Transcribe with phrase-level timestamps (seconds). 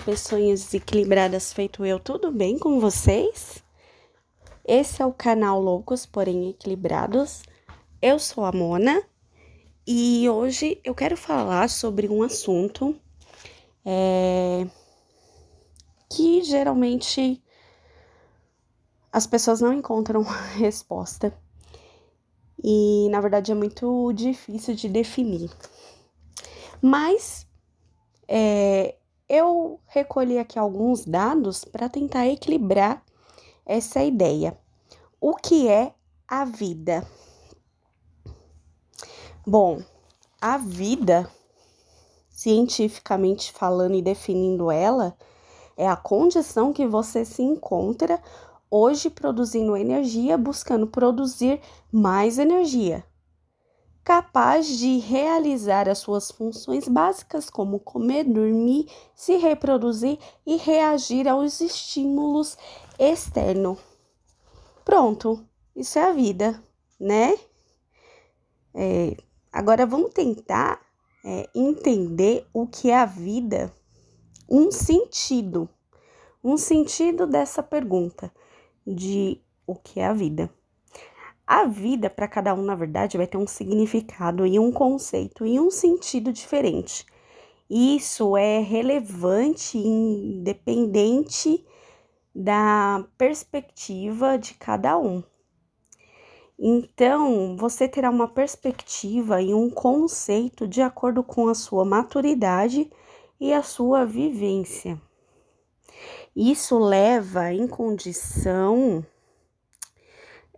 [0.00, 3.62] pessoinhas desequilibradas feito eu, tudo bem com vocês?
[4.64, 7.42] Esse é o canal Loucos, porém Equilibrados.
[8.00, 9.02] Eu sou a Mona
[9.86, 12.96] e hoje eu quero falar sobre um assunto
[13.84, 14.66] é,
[16.08, 17.42] que geralmente
[19.12, 20.22] as pessoas não encontram
[20.56, 21.36] resposta
[22.62, 25.50] e na verdade é muito difícil de definir.
[26.80, 27.46] Mas
[28.26, 28.94] é,
[29.30, 33.00] eu recolhi aqui alguns dados para tentar equilibrar
[33.64, 34.58] essa ideia.
[35.20, 35.94] O que é
[36.26, 37.06] a vida?
[39.46, 39.80] Bom,
[40.40, 41.30] a vida,
[42.28, 45.16] cientificamente falando e definindo ela,
[45.76, 48.20] é a condição que você se encontra
[48.68, 51.60] hoje produzindo energia, buscando produzir
[51.92, 53.04] mais energia
[54.10, 61.60] capaz de realizar as suas funções básicas, como comer, dormir, se reproduzir e reagir aos
[61.60, 62.58] estímulos
[62.98, 63.78] externos.
[64.84, 66.60] Pronto, isso é a vida,
[66.98, 67.38] né?
[68.74, 69.16] É,
[69.52, 70.80] agora vamos tentar
[71.24, 73.72] é, entender o que é a vida,
[74.48, 75.68] um sentido,
[76.42, 78.34] um sentido dessa pergunta
[78.84, 80.50] de o que é a vida.
[81.52, 85.58] A vida, para cada um, na verdade, vai ter um significado e um conceito e
[85.58, 87.04] um sentido diferente.
[87.68, 91.66] Isso é relevante, independente
[92.32, 95.24] da perspectiva de cada um.
[96.56, 102.88] Então, você terá uma perspectiva e um conceito de acordo com a sua maturidade
[103.40, 105.02] e a sua vivência.
[106.36, 109.04] Isso leva em condição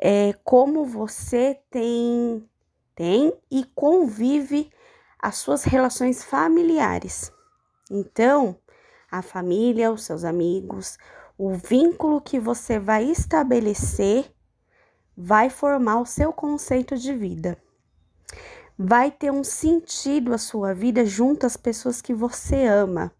[0.00, 2.42] é, como você tem,
[2.94, 4.72] tem e convive
[5.18, 7.30] as suas relações familiares.
[7.90, 8.56] Então,
[9.10, 10.96] a família, os seus amigos,
[11.36, 14.32] o vínculo que você vai estabelecer
[15.14, 17.58] vai formar o seu conceito de vida.
[18.78, 23.12] Vai ter um sentido a sua vida junto às pessoas que você ama.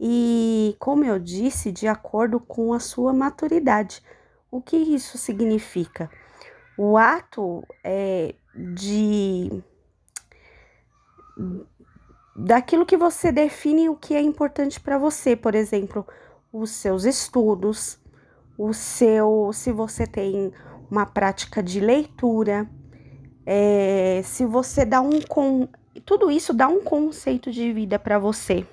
[0.00, 4.02] E, como eu disse, de acordo com a sua maturidade.
[4.56, 6.10] O que isso significa?
[6.78, 9.62] O ato é, de
[12.34, 16.06] daquilo que você define o que é importante para você, por exemplo,
[16.50, 17.98] os seus estudos,
[18.56, 20.50] o seu, se você tem
[20.90, 22.66] uma prática de leitura,
[23.44, 25.68] é, se você dá um com,
[26.06, 28.66] tudo isso dá um conceito de vida para você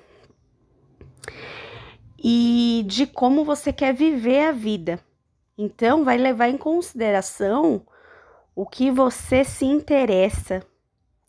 [2.18, 4.98] e de como você quer viver a vida.
[5.56, 7.86] Então, vai levar em consideração
[8.54, 10.62] o que você se interessa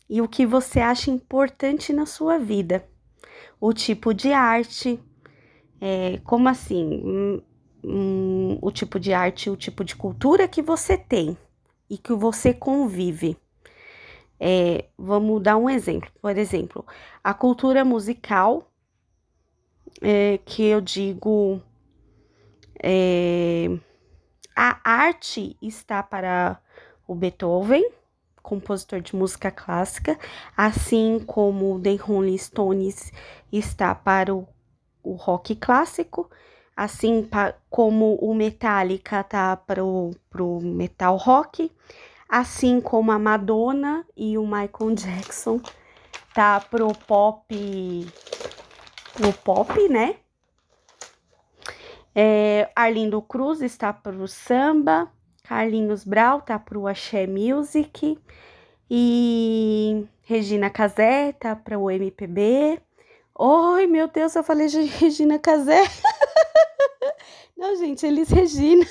[0.08, 2.86] e o que você acha importante na sua vida.
[3.60, 5.00] O tipo de arte,
[5.80, 7.02] é, como assim?
[7.04, 7.42] Hum,
[7.84, 11.36] hum, o tipo de arte, o tipo de cultura que você tem
[11.88, 13.36] e que você convive.
[14.38, 16.10] É, vamos dar um exemplo.
[16.20, 16.84] Por exemplo,
[17.24, 18.70] a cultura musical,
[20.00, 21.60] é, que eu digo.
[22.82, 23.68] É,
[24.56, 26.58] a arte está para
[27.06, 27.86] o Beethoven,
[28.42, 30.18] compositor de música clássica,
[30.56, 33.12] assim como o The Rolling Stones
[33.52, 34.48] está para o,
[35.02, 36.30] o rock clássico,
[36.74, 40.14] assim pa, como o Metallica está para o
[40.62, 41.70] metal rock,
[42.26, 45.60] assim como a Madonna e o Michael Jackson
[46.32, 48.06] tá pro pop,
[49.12, 50.16] pro pop, né?
[52.18, 55.12] É, Arlindo Cruz está para o samba,
[55.44, 58.18] Carlinhos Brau tá para o Axé Music
[58.90, 62.80] e Regina Casé tá para o MPB.
[63.38, 65.82] Oi, meu Deus, eu falei de Regina Casé.
[67.54, 68.86] Não, gente, Elis Regina.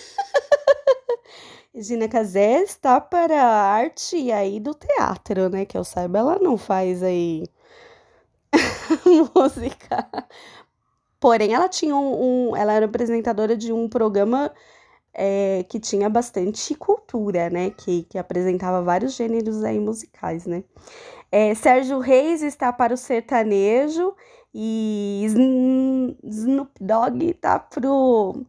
[1.73, 5.65] Regina Casé está para a arte aí do teatro, né?
[5.65, 7.43] Que eu saiba, ela não faz aí
[9.35, 10.07] música
[11.25, 14.53] Porém, ela tinha um, um ela era apresentadora de um programa
[15.11, 17.71] é, que tinha bastante cultura, né?
[17.71, 20.63] Que, que apresentava vários gêneros aí musicais, né?
[21.31, 24.15] É, Sérgio Reis está para o sertanejo
[24.53, 25.25] e
[26.23, 28.45] Snoop Dogg tá pro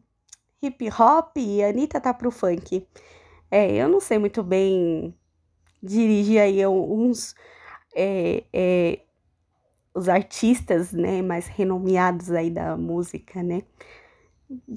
[0.62, 2.86] hip hop e Anitta tá pro funk.
[3.50, 5.14] É, eu não sei muito bem
[5.82, 7.34] dirigir aí uns
[7.94, 9.00] é, é,
[9.96, 13.62] os artistas, né, mais renomeados aí da música, né?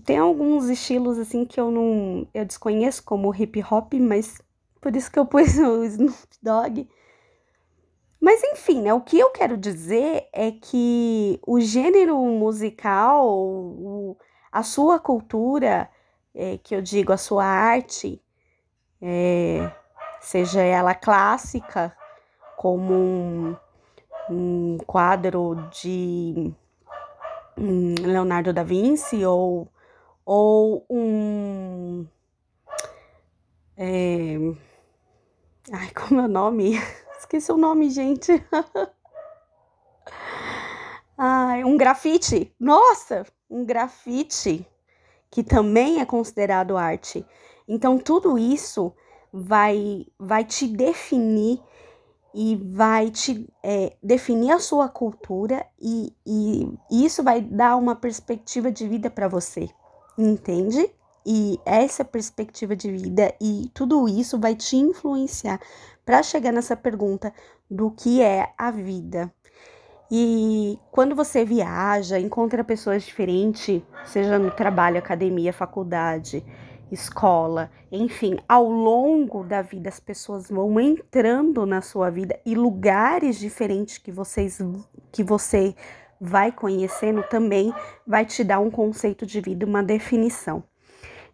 [0.05, 4.41] Tem alguns estilos assim que eu não eu desconheço como hip hop, mas
[4.81, 6.87] por isso que eu pus o Snoop Dogg.
[8.19, 14.17] Mas enfim, né, o que eu quero dizer é que o gênero musical, o,
[14.51, 15.89] a sua cultura,
[16.33, 18.21] é, que eu digo a sua arte,
[19.01, 19.71] é,
[20.21, 21.95] seja ela clássica,
[22.57, 23.55] como um,
[24.29, 26.53] um quadro de
[27.57, 29.67] um Leonardo da Vinci ou,
[30.25, 32.05] ou um.
[33.75, 34.35] É,
[35.71, 36.77] ai, como é o nome?
[37.17, 38.43] Esqueci o nome, gente.
[41.17, 42.53] ai, um grafite.
[42.59, 44.65] Nossa, um grafite
[45.31, 47.25] que também é considerado arte.
[47.67, 48.93] Então, tudo isso
[49.31, 51.61] vai, vai te definir
[52.33, 57.95] e vai te é, definir a sua cultura e, e, e isso vai dar uma
[57.95, 59.69] perspectiva de vida para você,
[60.17, 60.89] entende?
[61.25, 65.59] E essa perspectiva de vida e tudo isso vai te influenciar
[66.05, 67.33] para chegar nessa pergunta
[67.69, 69.31] do que é a vida.
[70.11, 76.43] E quando você viaja, encontra pessoas diferentes, seja no trabalho, academia, faculdade,
[76.91, 83.37] escola, enfim, ao longo da vida as pessoas vão entrando na sua vida e lugares
[83.37, 84.59] diferentes que vocês
[85.11, 85.75] que você
[86.19, 87.73] vai conhecendo também
[88.05, 90.63] vai te dar um conceito de vida, uma definição.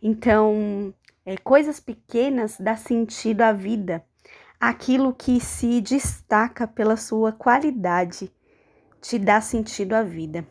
[0.01, 0.93] Então,
[1.25, 4.05] é, coisas pequenas dá sentido à vida,
[4.59, 8.31] aquilo que se destaca pela sua qualidade
[9.01, 10.45] te dá sentido à vida.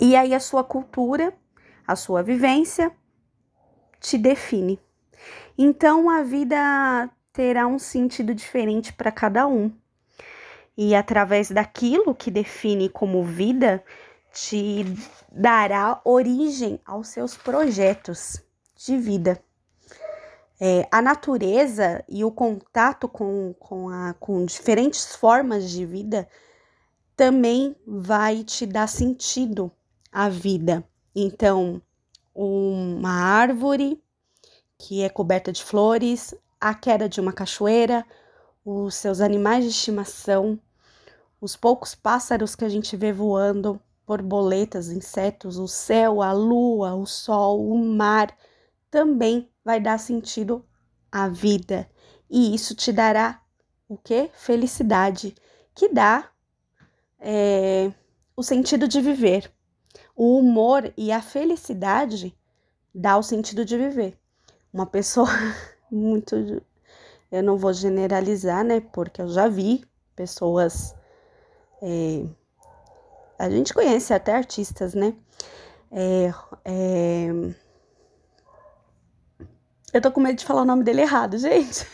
[0.00, 1.34] E aí a sua cultura,
[1.86, 2.92] a sua vivência,
[4.02, 4.78] te define.
[5.56, 9.72] Então a vida terá um sentido diferente para cada um.
[10.76, 13.82] E através daquilo que define como vida,
[14.32, 14.84] te
[15.30, 18.42] dará origem aos seus projetos
[18.74, 19.42] de vida.
[20.60, 26.28] É, a natureza e o contato com, com, a, com diferentes formas de vida
[27.16, 29.70] também vai te dar sentido
[30.10, 30.84] à vida.
[31.14, 31.82] Então,
[32.34, 34.02] uma árvore
[34.78, 38.04] que é coberta de flores, a queda de uma cachoeira,
[38.64, 40.58] os seus animais de estimação,
[41.40, 47.06] os poucos pássaros que a gente vê voando, borboletas, insetos, o céu, a lua, o
[47.06, 48.36] sol, o mar,
[48.90, 50.64] também vai dar sentido
[51.10, 51.88] à vida.
[52.28, 53.40] E isso te dará
[53.88, 54.30] o que?
[54.34, 55.34] Felicidade,
[55.74, 56.30] que dá
[57.18, 57.92] é,
[58.36, 59.52] o sentido de viver.
[60.24, 62.32] O humor e a felicidade
[62.94, 64.16] dá o sentido de viver.
[64.72, 65.26] Uma pessoa
[65.90, 66.62] muito.
[67.28, 68.78] Eu não vou generalizar, né?
[68.78, 69.84] Porque eu já vi
[70.14, 70.94] pessoas.
[71.82, 72.24] É,
[73.36, 75.12] a gente conhece até artistas, né?
[75.90, 76.32] É,
[76.64, 77.28] é,
[79.92, 81.84] eu tô com medo de falar o nome dele errado, gente.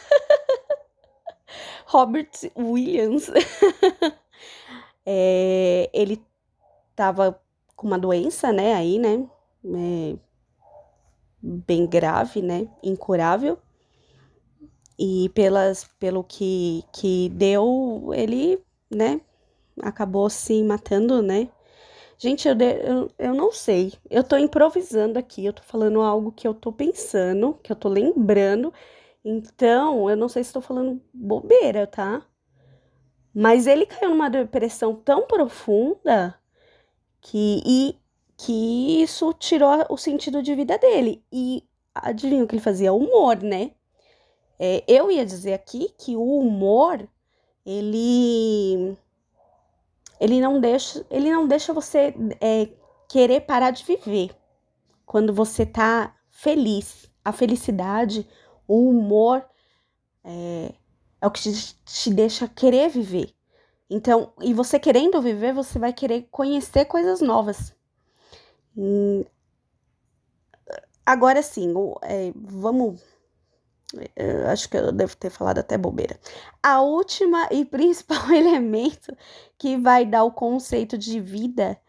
[1.87, 3.31] Robert Williams.
[5.07, 6.23] é, ele
[6.95, 7.41] tava
[7.79, 9.25] com uma doença, né, aí, né,
[9.65, 10.19] é,
[11.41, 13.57] bem grave, né, incurável.
[14.99, 18.59] E pelas, pelo que, que deu, ele,
[18.91, 19.21] né,
[19.81, 21.49] acabou se matando, né.
[22.19, 26.49] Gente, eu, eu, eu não sei, eu tô improvisando aqui, eu tô falando algo que
[26.49, 28.75] eu tô pensando, que eu tô lembrando,
[29.25, 32.27] então eu não sei se tô falando bobeira, tá?
[33.33, 36.37] Mas ele caiu numa depressão tão profunda
[37.21, 37.97] que e
[38.37, 41.25] que isso tirou o sentido de vida dele.
[41.33, 42.93] E adivinha o que ele fazia?
[42.93, 43.73] Humor, né?
[44.59, 47.09] É, eu ia dizer aqui que o humor
[47.65, 48.97] ele
[50.21, 52.69] ele não deixa ele não deixa você é,
[53.09, 54.31] querer parar de viver
[55.07, 57.09] quando você tá feliz.
[57.25, 58.27] A felicidade,
[58.67, 59.45] o humor
[60.25, 60.73] é,
[61.21, 63.35] é o que te, te deixa querer viver.
[63.91, 67.75] Então, e você querendo viver, você vai querer conhecer coisas novas.
[68.77, 69.25] Hum,
[71.05, 73.01] agora sim, é, vamos.
[74.15, 76.19] É, acho que eu devo ter falado até bobeira.
[76.63, 79.17] A última e principal elemento
[79.57, 81.81] que vai dar o conceito de vida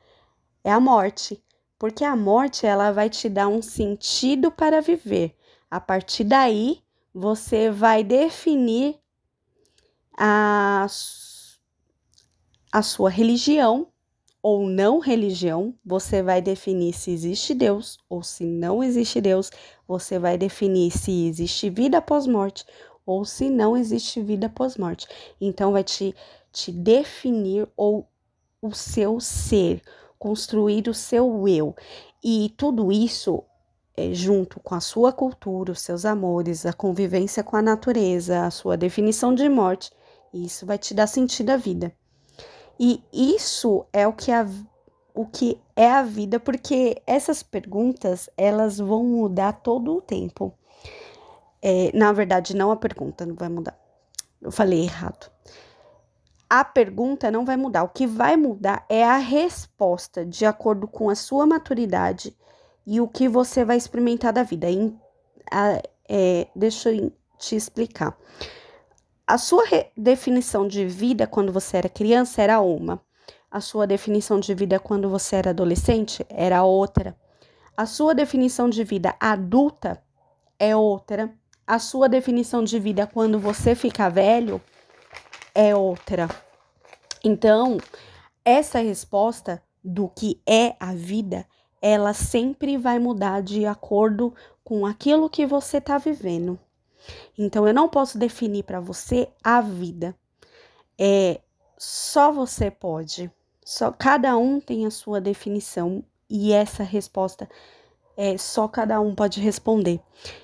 [0.64, 1.44] é a morte,
[1.78, 5.36] porque a morte ela vai te dar um sentido para viver.
[5.72, 6.82] A partir daí,
[7.14, 9.00] você vai definir
[10.18, 10.86] a
[12.72, 13.88] a sua religião
[14.42, 19.52] ou não religião, você vai definir se existe Deus ou se não existe Deus,
[19.88, 22.66] você vai definir se existe vida após morte
[23.06, 25.08] ou se não existe vida após morte.
[25.42, 26.16] Então vai te,
[26.52, 28.08] te definir ou
[28.62, 29.82] o seu ser,
[30.18, 31.76] construir o seu eu.
[32.24, 33.44] E tudo isso
[33.98, 38.52] é, junto com a sua cultura, os seus amores, a convivência com a natureza, a
[38.52, 39.92] sua definição de morte,
[40.34, 41.94] Isso vai te dar sentido à vida.
[42.80, 44.48] E isso é o que, a,
[45.14, 50.54] o que é a vida, porque essas perguntas elas vão mudar todo o tempo.
[51.62, 53.78] É, na verdade, não a pergunta não vai mudar.
[54.42, 55.30] Eu falei errado.
[56.50, 57.84] A pergunta não vai mudar.
[57.84, 62.36] O que vai mudar é a resposta de acordo com a sua maturidade
[62.88, 64.70] e o que você vai experimentar da vida.
[64.70, 64.98] Em,
[65.52, 68.18] a, é, deixa eu te explicar.
[69.30, 69.64] A sua
[69.96, 73.00] definição de vida quando você era criança era uma.
[73.52, 77.16] A sua definição de vida quando você era adolescente era outra.
[77.78, 80.04] A sua definição de vida adulta
[80.58, 81.32] é outra.
[81.68, 84.60] A sua definição de vida quando você fica velho
[85.54, 86.28] é outra.
[87.24, 87.78] Então,
[88.44, 91.46] essa resposta do que é a vida,
[91.80, 94.34] ela sempre vai mudar de acordo
[94.64, 96.60] com aquilo que você está vivendo.
[97.38, 100.16] Então eu não posso definir para você a vida.
[100.98, 101.42] É
[101.78, 103.32] só você pode.
[103.64, 107.50] Só cada um tem a sua definição e essa resposta
[108.18, 110.02] é só cada um pode responder.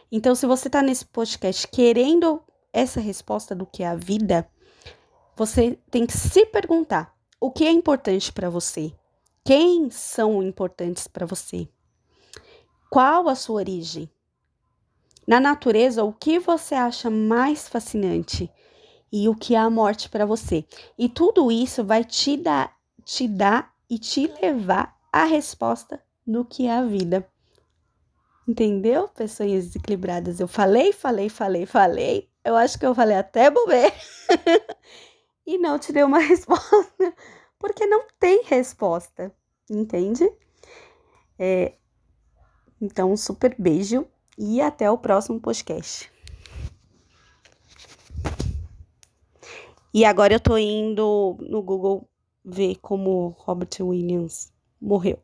[0.09, 2.41] Então, se você está nesse podcast querendo
[2.71, 4.47] essa resposta do que é a vida,
[5.35, 8.93] você tem que se perguntar: o que é importante para você?
[9.43, 11.67] Quem são importantes para você?
[12.89, 14.09] Qual a sua origem?
[15.27, 18.51] Na natureza, o que você acha mais fascinante
[19.11, 20.65] e o que é a morte para você?
[20.97, 26.67] E tudo isso vai te dar, te dar e te levar à resposta do que
[26.67, 27.27] é a vida.
[28.47, 30.39] Entendeu, pessoas desequilibradas?
[30.39, 32.29] Eu falei, falei, falei, falei.
[32.43, 33.91] Eu acho que eu falei até bobeira.
[35.47, 37.15] e não te dei uma resposta.
[37.57, 39.33] Porque não tem resposta.
[39.67, 40.31] Entende?
[41.39, 41.73] É,
[42.79, 46.11] então, um super beijo e até o próximo podcast.
[49.93, 52.09] E agora eu tô indo no Google
[52.43, 54.51] ver como Robert Williams
[54.81, 55.19] morreu.